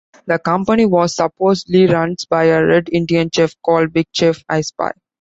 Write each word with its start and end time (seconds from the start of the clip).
The 0.25 0.39
company 0.39 0.87
was 0.87 1.15
supposedly 1.15 1.85
run 1.85 2.15
by 2.27 2.45
a 2.45 2.65
Red 2.65 2.89
Indian 2.91 3.29
chief 3.29 3.53
called 3.61 3.93
Big 3.93 4.07
Chief 4.11 4.43
I-Spy. 4.49 4.93